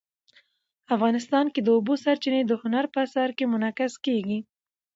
افغانستان 0.95 1.45
کې 1.53 1.61
د 1.63 1.67
اوبو 1.75 1.93
سرچینې 2.03 2.41
د 2.45 2.51
هنر 2.61 2.85
په 2.93 2.97
اثار 3.05 3.29
کې 3.37 3.45
منعکس 3.53 3.93
کېږي. 4.05 4.39